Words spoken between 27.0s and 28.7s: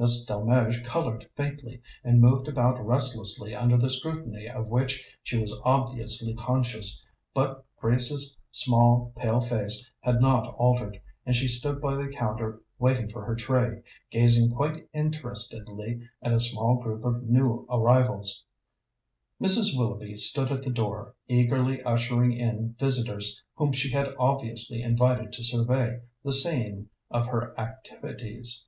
of her activities.